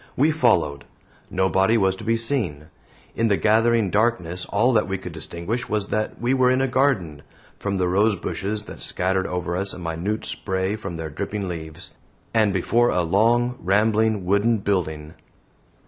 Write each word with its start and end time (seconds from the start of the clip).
We 0.17 0.31
followed. 0.31 0.85
Nobody 1.29 1.77
was 1.77 1.95
to 1.97 2.03
be 2.03 2.17
seen. 2.17 2.69
In 3.15 3.27
the 3.27 3.37
gathering 3.37 3.91
darkness 3.91 4.45
all 4.49 4.73
that 4.73 4.87
we 4.87 4.97
could 4.97 5.11
distinguish 5.11 5.69
was 5.69 5.89
that 5.89 6.19
we 6.19 6.33
were 6.33 6.49
in 6.49 6.59
a 6.59 6.67
garden 6.67 7.21
from 7.59 7.77
the 7.77 7.87
rosebushes 7.87 8.63
that 8.65 8.79
scattered 8.79 9.27
over 9.27 9.55
us 9.55 9.73
a 9.73 9.77
minute 9.79 10.25
spray 10.25 10.75
from 10.75 10.95
their 10.95 11.11
dripping 11.11 11.47
leaves 11.47 11.93
and 12.33 12.51
before 12.51 12.89
a 12.89 13.03
long, 13.03 13.59
rambling 13.61 14.25
wooden 14.25 14.57
building. 14.57 15.13